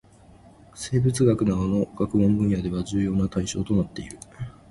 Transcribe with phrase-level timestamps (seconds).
[0.73, 4.17] 天文学だけでなく地質学・化学・生物学などの学問分野では重要な対象となっている